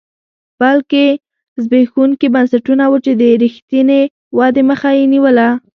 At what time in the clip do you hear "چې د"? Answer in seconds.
3.05-3.23